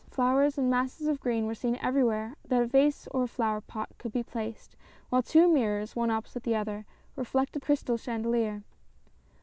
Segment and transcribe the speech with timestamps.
[0.09, 3.87] Flowers and masses of green were seen everywhere that a vase or a flower pot
[3.99, 4.75] could be placed,
[5.11, 8.63] while two mirrors— one opposite the other— reflected the crystal chandelier.